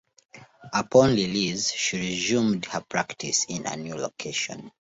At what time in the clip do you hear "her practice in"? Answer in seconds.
2.65-3.67